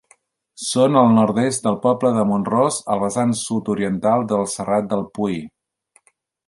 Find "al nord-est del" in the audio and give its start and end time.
1.01-1.77